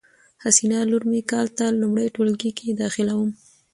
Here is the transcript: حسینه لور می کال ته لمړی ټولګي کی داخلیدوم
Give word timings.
حسینه 0.43 0.79
لور 0.89 1.03
می 1.11 1.21
کال 1.31 1.47
ته 1.57 1.65
لمړی 1.81 2.07
ټولګي 2.15 2.51
کی 2.57 2.67
داخلیدوم 2.81 3.29